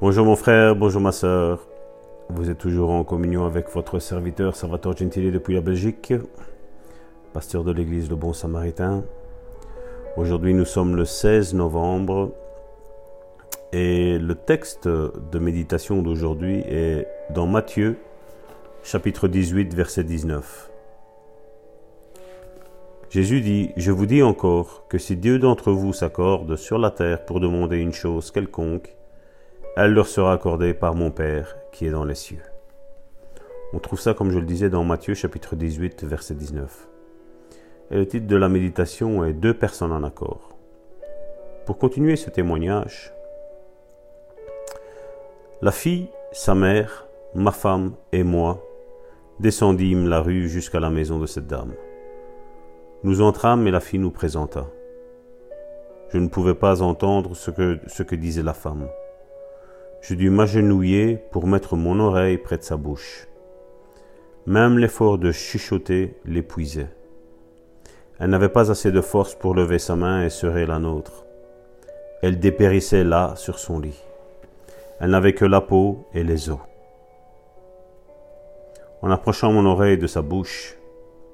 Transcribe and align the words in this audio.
Bonjour 0.00 0.24
mon 0.24 0.34
frère, 0.34 0.76
bonjour 0.76 1.02
ma 1.02 1.12
soeur. 1.12 1.68
Vous 2.30 2.48
êtes 2.48 2.56
toujours 2.56 2.88
en 2.88 3.04
communion 3.04 3.44
avec 3.44 3.68
votre 3.68 3.98
serviteur 3.98 4.56
Salvatore 4.56 4.96
Gentili 4.96 5.30
depuis 5.30 5.52
la 5.52 5.60
Belgique, 5.60 6.14
pasteur 7.34 7.64
de 7.64 7.70
l'église 7.70 8.08
Le 8.08 8.16
Bon 8.16 8.32
Samaritain. 8.32 9.04
Aujourd'hui 10.16 10.54
nous 10.54 10.64
sommes 10.64 10.96
le 10.96 11.04
16 11.04 11.52
novembre 11.52 12.32
et 13.74 14.18
le 14.18 14.34
texte 14.34 14.88
de 14.88 15.38
méditation 15.38 16.00
d'aujourd'hui 16.00 16.60
est 16.60 17.06
dans 17.34 17.46
Matthieu 17.46 17.98
chapitre 18.82 19.28
18 19.28 19.74
verset 19.74 20.04
19. 20.04 20.70
Jésus 23.10 23.42
dit, 23.42 23.72
Je 23.76 23.92
vous 23.92 24.06
dis 24.06 24.22
encore 24.22 24.86
que 24.88 24.96
si 24.96 25.16
Dieu 25.16 25.38
d'entre 25.38 25.72
vous 25.72 25.92
s'accorde 25.92 26.56
sur 26.56 26.78
la 26.78 26.90
terre 26.90 27.26
pour 27.26 27.38
demander 27.38 27.76
une 27.76 27.92
chose 27.92 28.30
quelconque, 28.30 28.96
elle 29.76 29.92
leur 29.92 30.06
sera 30.06 30.32
accordée 30.32 30.74
par 30.74 30.94
mon 30.94 31.10
Père 31.10 31.56
qui 31.72 31.86
est 31.86 31.90
dans 31.90 32.04
les 32.04 32.14
cieux. 32.14 32.42
On 33.72 33.78
trouve 33.78 34.00
ça, 34.00 34.14
comme 34.14 34.30
je 34.30 34.38
le 34.38 34.46
disais, 34.46 34.68
dans 34.68 34.82
Matthieu 34.82 35.14
chapitre 35.14 35.54
18, 35.54 36.04
verset 36.04 36.34
19. 36.34 36.88
Et 37.92 37.96
le 37.96 38.06
titre 38.06 38.26
de 38.26 38.36
la 38.36 38.48
méditation 38.48 39.24
est 39.24 39.32
Deux 39.32 39.54
personnes 39.54 39.92
en 39.92 40.02
accord. 40.02 40.56
Pour 41.66 41.78
continuer 41.78 42.16
ce 42.16 42.30
témoignage, 42.30 43.12
la 45.62 45.70
fille, 45.70 46.08
sa 46.32 46.54
mère, 46.54 47.06
ma 47.34 47.52
femme 47.52 47.92
et 48.12 48.24
moi 48.24 48.64
descendîmes 49.38 50.08
la 50.08 50.20
rue 50.20 50.48
jusqu'à 50.48 50.80
la 50.80 50.90
maison 50.90 51.18
de 51.18 51.26
cette 51.26 51.46
dame. 51.46 51.74
Nous 53.04 53.22
entrâmes 53.22 53.66
et 53.66 53.70
la 53.70 53.80
fille 53.80 54.00
nous 54.00 54.10
présenta. 54.10 54.66
Je 56.12 56.18
ne 56.18 56.28
pouvais 56.28 56.54
pas 56.54 56.82
entendre 56.82 57.36
ce 57.36 57.50
que, 57.50 57.78
ce 57.86 58.02
que 58.02 58.16
disait 58.16 58.42
la 58.42 58.52
femme. 58.52 58.88
Je 60.00 60.14
dus 60.14 60.30
m'agenouiller 60.30 61.18
pour 61.30 61.46
mettre 61.46 61.76
mon 61.76 62.00
oreille 62.00 62.38
près 62.38 62.56
de 62.56 62.62
sa 62.62 62.76
bouche. 62.76 63.28
Même 64.46 64.78
l'effort 64.78 65.18
de 65.18 65.30
chuchoter 65.30 66.16
l'épuisait. 66.24 66.88
Elle 68.18 68.30
n'avait 68.30 68.48
pas 68.48 68.70
assez 68.70 68.92
de 68.92 69.00
force 69.00 69.34
pour 69.34 69.54
lever 69.54 69.78
sa 69.78 69.96
main 69.96 70.24
et 70.24 70.30
serrer 70.30 70.64
la 70.64 70.78
nôtre. 70.78 71.26
Elle 72.22 72.38
dépérissait 72.38 73.04
là 73.04 73.34
sur 73.36 73.58
son 73.58 73.78
lit. 73.78 74.02
Elle 75.00 75.10
n'avait 75.10 75.34
que 75.34 75.44
la 75.44 75.60
peau 75.60 76.06
et 76.14 76.24
les 76.24 76.50
os. 76.50 76.58
En 79.02 79.10
approchant 79.10 79.52
mon 79.52 79.64
oreille 79.64 79.96
de 79.96 80.06
sa 80.06 80.20
bouche, 80.20 80.76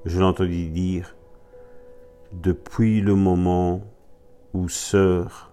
je 0.04 0.20
l'entendis 0.20 0.68
dire 0.68 1.16
Depuis 2.32 3.00
le 3.00 3.14
moment 3.14 3.82
où 4.54 4.68
sœur 4.68 5.52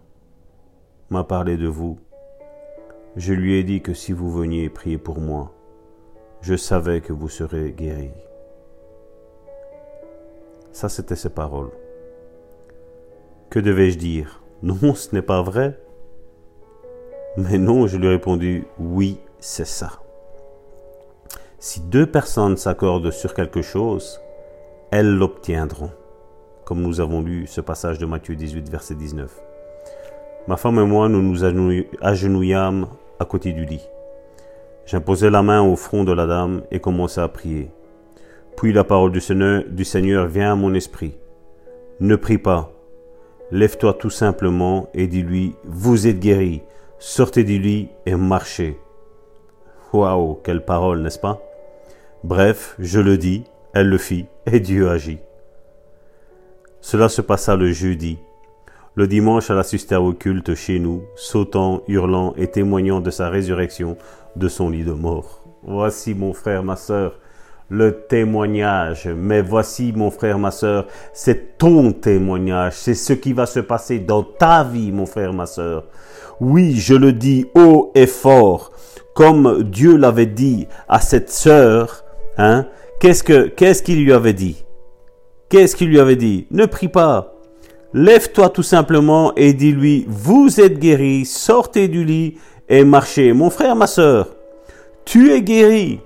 m'a 1.10 1.24
parlé 1.24 1.58
de 1.58 1.68
vous, 1.68 1.98
je 3.16 3.34
lui 3.34 3.60
ai 3.60 3.64
dit 3.64 3.82
que 3.82 3.94
si 3.94 4.12
vous 4.12 4.32
veniez 4.32 4.70
prier 4.70 4.98
pour 4.98 5.20
moi, 5.20 5.52
je 6.42 6.56
savais 6.56 7.00
que 7.00 7.14
vous 7.14 7.30
serez 7.30 7.72
guéri. 7.72 8.12
Ça, 10.72 10.90
c'était 10.90 11.16
ses 11.16 11.30
paroles. 11.30 11.72
Que 13.52 13.60
devais-je 13.60 14.00
dire? 14.00 14.42
Non, 14.64 14.96
ce 14.96 15.14
n'est 15.14 15.22
pas 15.22 15.44
vrai. 15.44 15.80
Mais 17.38 17.58
non, 17.58 17.86
je 17.86 17.98
lui 17.98 18.08
ai 18.08 18.12
répondu, 18.12 18.66
oui, 18.80 19.20
c'est 19.40 19.68
ça. 19.68 19.92
Si 21.60 21.82
deux 21.82 22.08
personnes 22.08 22.58
s'accordent 22.58 23.12
sur 23.12 23.34
quelque 23.34 23.62
chose, 23.62 24.20
elles 24.92 25.16
l'obtiendront. 25.16 25.92
Comme 26.66 26.82
nous 26.82 27.00
avons 27.00 27.22
lu 27.22 27.46
ce 27.46 27.62
passage 27.62 28.00
de 28.00 28.06
Matthieu 28.06 28.36
18, 28.36 28.70
verset 28.70 28.96
19. 28.96 29.40
Ma 30.48 30.58
femme 30.58 30.80
et 30.80 30.86
moi, 30.86 31.10
nous 31.10 31.22
nous 31.22 31.44
agenouillâmes 32.02 32.88
à 33.20 33.26
côté 33.26 33.54
du 33.54 33.66
lit. 33.66 33.88
J'imposai 34.86 35.30
la 35.30 35.42
main 35.42 35.62
au 35.62 35.76
front 35.76 36.04
de 36.04 36.12
la 36.12 36.28
dame 36.28 36.64
et 36.72 36.80
commençai 36.80 37.22
à 37.22 37.28
prier. 37.28 37.72
Puis 38.58 38.74
la 38.74 38.84
parole 38.84 39.12
du 39.12 39.22
Seigneur, 39.22 39.64
du 39.68 39.86
Seigneur 39.86 40.28
vient 40.28 40.52
à 40.52 40.56
mon 40.56 40.74
esprit. 40.74 41.18
Ne 42.00 42.16
prie 42.16 42.38
pas. 42.38 42.72
Lève-toi 43.52 43.94
tout 43.94 44.10
simplement 44.10 44.90
et 44.94 45.08
dis-lui, 45.08 45.56
vous 45.64 46.08
êtes 46.08 46.20
guéri. 46.20 46.62
Sortez 47.00 47.44
du 47.44 47.60
lit 47.60 47.90
et 48.06 48.16
marchez. 48.16 48.80
Waouh, 49.94 50.40
quelle 50.44 50.66
parole, 50.66 51.02
n'est-ce 51.02 51.20
pas? 51.20 51.42
Bref, 52.24 52.76
je 52.80 53.00
le 53.00 53.18
dis, 53.18 53.44
elle 53.74 53.90
le 53.90 53.98
fit, 53.98 54.26
et 54.46 54.60
Dieu 54.60 54.90
agit. 54.90 55.20
Cela 56.82 57.10
se 57.10 57.22
passa 57.22 57.56
le 57.56 57.72
jeudi, 57.72 58.18
le 58.96 59.08
dimanche, 59.08 59.50
elle 59.50 59.58
assistait 59.58 59.96
au 59.96 60.14
culte 60.14 60.54
chez 60.54 60.78
nous, 60.78 61.04
sautant, 61.16 61.82
hurlant 61.88 62.34
et 62.38 62.48
témoignant 62.48 63.02
de 63.02 63.10
sa 63.10 63.30
résurrection 63.30 63.98
de 64.36 64.48
son 64.48 64.70
lit 64.70 64.84
de 64.84 64.92
mort. 64.92 65.44
Voici 65.64 66.14
mon 66.14 66.34
frère, 66.34 66.64
ma 66.64 66.76
sœur, 66.76 67.20
le 67.70 68.06
témoignage. 68.08 69.08
Mais 69.08 69.42
voici 69.42 69.94
mon 69.96 70.12
frère, 70.12 70.38
ma 70.38 70.52
sœur, 70.52 70.86
c'est 71.12 71.58
ton 71.58 71.92
témoignage. 71.92 72.74
C'est 72.76 72.94
ce 72.94 73.14
qui 73.14 73.34
va 73.34 73.48
se 73.48 73.62
passer 73.62 74.00
dans 74.00 74.22
ta 74.24 74.64
vie, 74.64 74.92
mon 74.92 75.08
frère, 75.08 75.34
ma 75.34 75.48
sœur. 75.48 75.86
Oui, 76.40 76.76
je 76.76 76.94
le 76.94 77.14
dis 77.14 77.48
haut 77.56 77.92
et 77.96 78.08
fort, 78.08 78.72
comme 79.16 79.64
Dieu 79.64 79.98
l'avait 79.98 80.26
dit 80.28 80.68
à 80.88 81.00
cette 81.00 81.32
sœur, 81.32 82.04
hein. 82.38 82.68
Qu'est-ce 83.00 83.24
que, 83.24 83.48
qu'est-ce 83.48 83.84
qu'il 83.84 84.04
lui 84.04 84.14
avait 84.14 84.34
dit? 84.34 84.64
Qu'est-ce 85.50 85.76
qu'il 85.76 85.90
lui 85.90 86.00
avait 86.00 86.16
dit? 86.16 86.48
Ne 86.52 86.66
prie 86.66 86.88
pas. 86.88 87.33
Lève-toi 87.94 88.50
tout 88.50 88.64
simplement 88.64 89.34
et 89.36 89.54
dis-lui, 89.54 90.06
vous 90.10 90.60
êtes 90.60 90.80
guéri, 90.80 91.26
sortez 91.26 91.88
du 91.88 92.04
lit 92.04 92.38
et 92.68 92.84
marchez. 92.84 93.34
Mon 93.34 93.52
frère, 93.52 93.76
ma 93.76 93.86
sœur, 93.86 94.30
tu 95.06 95.32
es 95.32 95.42
guéri. 95.42 96.00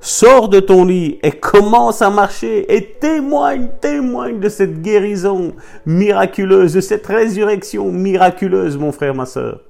Sors 0.00 0.48
de 0.48 0.60
ton 0.60 0.84
lit 0.84 1.18
et 1.22 1.32
commence 1.32 2.02
à 2.02 2.10
marcher 2.10 2.74
et 2.74 2.92
témoigne, 3.00 3.68
témoigne 3.80 4.38
de 4.38 4.50
cette 4.50 4.82
guérison 4.82 5.54
miraculeuse, 5.86 6.74
de 6.74 6.80
cette 6.82 7.06
résurrection 7.06 7.90
miraculeuse, 7.90 8.76
mon 8.76 8.92
frère, 8.92 9.14
ma 9.14 9.24
sœur. 9.24 9.60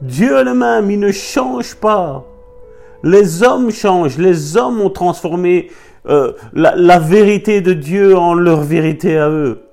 Dieu 0.00 0.42
le 0.44 0.54
même, 0.54 0.88
il 0.90 1.00
ne 1.00 1.10
change 1.10 1.74
pas. 1.74 2.24
Les 3.02 3.42
hommes 3.42 3.72
changent, 3.72 4.18
les 4.18 4.56
hommes 4.56 4.80
ont 4.80 4.90
transformé 4.90 5.68
euh, 6.08 6.32
la 6.52 6.98
vérité 6.98 7.60
de 7.60 7.72
Dieu 7.72 8.16
en 8.16 8.34
leur 8.34 8.60
vérité 8.60 9.18
à 9.18 9.28
eux. 9.28 9.65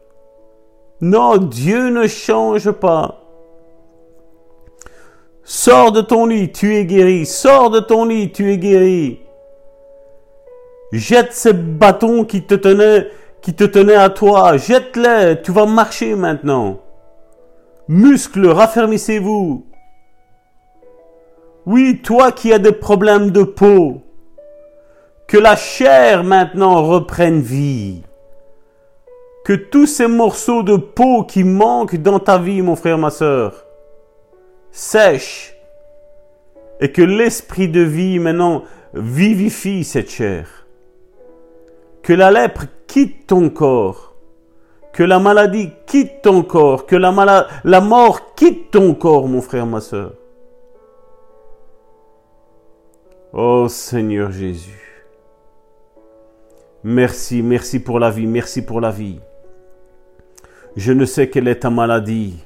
Non, 1.03 1.35
Dieu 1.35 1.89
ne 1.89 2.07
change 2.07 2.71
pas. 2.71 3.19
Sors 5.43 5.91
de 5.91 5.99
ton 5.99 6.25
lit, 6.27 6.53
tu 6.53 6.77
es 6.77 6.85
guéri. 6.85 7.25
Sors 7.25 7.69
de 7.69 7.81
ton 7.81 8.05
lit, 8.05 8.31
tu 8.31 8.49
es 8.53 8.57
guéri. 8.57 9.19
Jette 10.93 11.33
ces 11.33 11.51
bâtons 11.51 12.23
qui 12.23 12.43
te 12.43 12.55
tenaient, 12.55 13.09
qui 13.41 13.53
te 13.53 13.93
à 13.93 14.09
toi. 14.11 14.55
Jette-les. 14.55 15.41
Tu 15.43 15.51
vas 15.51 15.65
marcher 15.65 16.15
maintenant. 16.15 16.79
Muscles, 17.89 18.47
raffermissez-vous. 18.47 19.65
Oui, 21.65 22.01
toi 22.01 22.31
qui 22.31 22.53
as 22.53 22.59
des 22.59 22.71
problèmes 22.71 23.31
de 23.31 23.43
peau. 23.43 24.03
Que 25.27 25.37
la 25.37 25.57
chair 25.57 26.23
maintenant 26.23 26.81
reprenne 26.81 27.41
vie 27.41 28.03
que 29.43 29.53
tous 29.53 29.87
ces 29.87 30.07
morceaux 30.07 30.63
de 30.63 30.77
peau 30.77 31.23
qui 31.23 31.43
manquent 31.43 31.97
dans 31.97 32.19
ta 32.19 32.37
vie, 32.37 32.61
mon 32.61 32.75
frère, 32.75 32.97
ma 32.97 33.09
soeur, 33.09 33.65
sèchent 34.71 35.55
et 36.79 36.91
que 36.91 37.01
l'esprit 37.01 37.67
de 37.67 37.81
vie 37.81 38.19
maintenant 38.19 38.63
vivifie 38.93 39.83
cette 39.83 40.09
chair. 40.09 40.67
Que 42.01 42.13
la 42.13 42.31
lèpre 42.31 42.65
quitte 42.87 43.27
ton 43.27 43.49
corps. 43.49 44.13
Que 44.91 45.03
la 45.03 45.19
maladie 45.19 45.71
quitte 45.87 46.21
ton 46.21 46.43
corps. 46.43 46.85
Que 46.85 46.95
la, 46.95 47.81
mort 47.81 48.35
quitte 48.35 48.71
ton 48.71 48.93
corps, 48.93 49.27
mon 49.27 49.41
frère, 49.41 49.65
ma 49.65 49.81
soeur. 49.81 50.13
Oh 53.31 53.67
Seigneur 53.67 54.31
Jésus. 54.31 55.07
Merci, 56.83 57.41
merci 57.41 57.79
pour 57.79 57.97
la 57.97 58.09
vie, 58.09 58.27
merci 58.27 58.61
pour 58.61 58.81
la 58.81 58.91
vie. 58.91 59.19
Je 60.75 60.91
ne 60.91 61.05
sais 61.05 61.29
quelle 61.29 61.47
est 61.47 61.59
ta 61.59 61.69
maladie. 61.69 62.43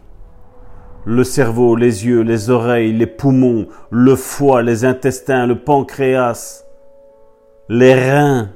Le 1.05 1.23
cerveau, 1.23 1.77
les 1.77 2.05
yeux, 2.05 2.21
les 2.21 2.49
oreilles, 2.49 2.91
les 2.91 3.07
poumons, 3.07 3.67
le 3.89 4.15
foie, 4.15 4.61
les 4.61 4.83
intestins, 4.83 5.47
le 5.47 5.57
pancréas, 5.57 6.65
les 7.69 7.93
reins, 7.93 8.49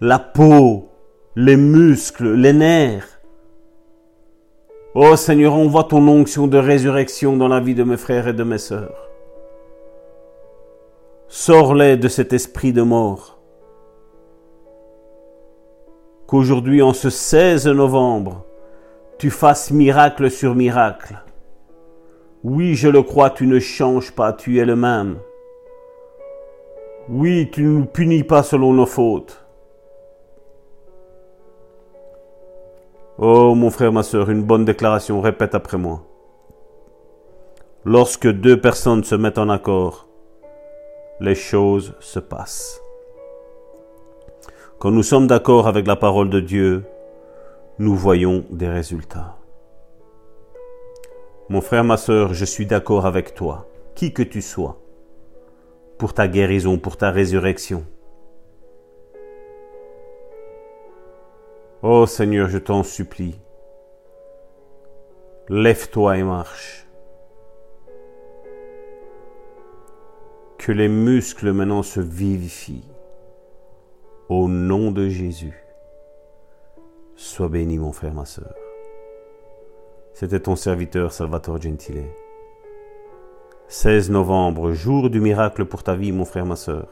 la 0.00 0.20
peau, 0.20 0.88
les 1.34 1.56
muscles, 1.56 2.34
les 2.34 2.52
nerfs. 2.52 3.20
Oh 4.94 5.16
Seigneur, 5.16 5.54
on 5.54 5.66
voit 5.66 5.84
ton 5.84 6.06
onction 6.06 6.46
de 6.46 6.58
résurrection 6.58 7.36
dans 7.36 7.48
la 7.48 7.58
vie 7.58 7.74
de 7.74 7.84
mes 7.84 7.96
frères 7.96 8.28
et 8.28 8.32
de 8.32 8.44
mes 8.44 8.58
sœurs. 8.58 9.08
Sors-les 11.26 11.96
de 11.96 12.08
cet 12.08 12.32
esprit 12.32 12.72
de 12.72 12.82
mort 12.82 13.39
qu'aujourd'hui, 16.30 16.80
en 16.80 16.92
ce 16.92 17.10
16 17.10 17.66
novembre, 17.66 18.44
tu 19.18 19.30
fasses 19.30 19.72
miracle 19.72 20.30
sur 20.30 20.54
miracle. 20.54 21.18
Oui, 22.44 22.76
je 22.76 22.88
le 22.88 23.02
crois, 23.02 23.30
tu 23.30 23.48
ne 23.48 23.58
changes 23.58 24.12
pas, 24.12 24.32
tu 24.32 24.60
es 24.60 24.64
le 24.64 24.76
même. 24.76 25.18
Oui, 27.08 27.50
tu 27.50 27.64
ne 27.64 27.78
nous 27.80 27.84
punis 27.84 28.22
pas 28.22 28.44
selon 28.44 28.72
nos 28.72 28.86
fautes. 28.86 29.44
Oh, 33.18 33.56
mon 33.56 33.70
frère, 33.70 33.92
ma 33.92 34.04
soeur, 34.04 34.30
une 34.30 34.44
bonne 34.44 34.64
déclaration, 34.64 35.20
répète 35.20 35.56
après 35.56 35.78
moi. 35.78 36.04
Lorsque 37.84 38.28
deux 38.28 38.60
personnes 38.60 39.02
se 39.02 39.16
mettent 39.16 39.38
en 39.38 39.48
accord, 39.48 40.06
les 41.18 41.34
choses 41.34 41.96
se 41.98 42.20
passent. 42.20 42.80
Quand 44.80 44.90
nous 44.90 45.02
sommes 45.02 45.26
d'accord 45.26 45.68
avec 45.68 45.86
la 45.86 45.94
parole 45.94 46.30
de 46.30 46.40
Dieu, 46.40 46.86
nous 47.78 47.94
voyons 47.94 48.46
des 48.48 48.66
résultats. 48.66 49.36
Mon 51.50 51.60
frère, 51.60 51.84
ma 51.84 51.98
soeur, 51.98 52.32
je 52.32 52.46
suis 52.46 52.64
d'accord 52.64 53.04
avec 53.04 53.34
toi, 53.34 53.68
qui 53.94 54.14
que 54.14 54.22
tu 54.22 54.40
sois, 54.40 54.80
pour 55.98 56.14
ta 56.14 56.28
guérison, 56.28 56.78
pour 56.78 56.96
ta 56.96 57.10
résurrection. 57.10 57.84
Oh 61.82 62.06
Seigneur, 62.06 62.48
je 62.48 62.56
t'en 62.56 62.82
supplie, 62.82 63.38
lève-toi 65.50 66.16
et 66.16 66.22
marche. 66.22 66.86
Que 70.56 70.72
les 70.72 70.88
muscles 70.88 71.52
maintenant 71.52 71.82
se 71.82 72.00
vivifient. 72.00 72.88
Au 74.30 74.46
nom 74.46 74.92
de 74.92 75.08
Jésus. 75.08 75.60
Sois 77.16 77.48
béni, 77.48 77.78
mon 77.78 77.90
frère, 77.90 78.14
ma 78.14 78.24
soeur. 78.24 78.54
C'était 80.12 80.38
ton 80.38 80.54
serviteur 80.54 81.10
Salvatore 81.10 81.60
Gentile. 81.60 82.04
16 83.66 84.08
novembre, 84.10 84.70
jour 84.70 85.10
du 85.10 85.20
miracle 85.20 85.64
pour 85.64 85.82
ta 85.82 85.96
vie, 85.96 86.12
mon 86.12 86.24
frère, 86.24 86.46
ma 86.46 86.54
soeur. 86.54 86.86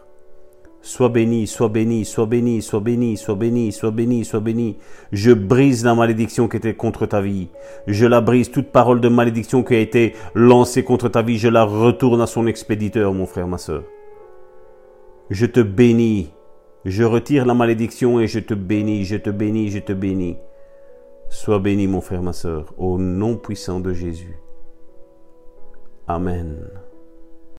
Sois 0.82 1.10
béni, 1.10 1.46
sois 1.46 1.68
béni, 1.68 2.04
sois 2.04 2.26
béni, 2.26 2.60
sois 2.60 2.80
béni, 2.80 3.16
sois 3.16 3.36
béni, 3.36 3.70
sois 3.70 3.92
béni, 3.92 4.24
sois 4.24 4.40
béni. 4.40 4.76
Je 5.12 5.30
brise 5.30 5.84
la 5.84 5.94
malédiction 5.94 6.48
qui 6.48 6.56
était 6.56 6.74
contre 6.74 7.06
ta 7.06 7.20
vie. 7.20 7.50
Je 7.86 8.06
la 8.06 8.20
brise. 8.20 8.50
Toute 8.50 8.72
parole 8.72 9.00
de 9.00 9.08
malédiction 9.08 9.62
qui 9.62 9.76
a 9.76 9.78
été 9.78 10.16
lancée 10.34 10.82
contre 10.82 11.08
ta 11.08 11.22
vie, 11.22 11.38
je 11.38 11.46
la 11.46 11.62
retourne 11.62 12.20
à 12.20 12.26
son 12.26 12.48
expéditeur, 12.48 13.14
mon 13.14 13.26
frère, 13.26 13.46
ma 13.46 13.58
soeur. 13.58 13.84
Je 15.30 15.46
te 15.46 15.60
bénis. 15.60 16.32
Je 16.84 17.04
retire 17.04 17.44
la 17.44 17.54
malédiction 17.54 18.20
et 18.20 18.26
je 18.26 18.38
te 18.38 18.54
bénis, 18.54 19.04
je 19.04 19.16
te 19.16 19.30
bénis, 19.30 19.70
je 19.70 19.80
te 19.80 19.92
bénis. 19.92 20.38
Sois 21.28 21.58
béni, 21.58 21.86
mon 21.86 22.00
frère, 22.00 22.22
ma 22.22 22.32
soeur, 22.32 22.72
au 22.78 22.98
nom 22.98 23.36
puissant 23.36 23.80
de 23.80 23.92
Jésus. 23.92 24.38
Amen. 26.06 26.56